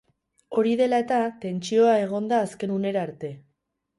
[0.59, 3.33] Hori dela eta, tentsioa egon da azken unera arte.